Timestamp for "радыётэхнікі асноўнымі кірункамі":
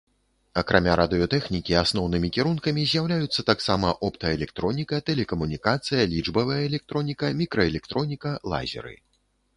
0.99-2.85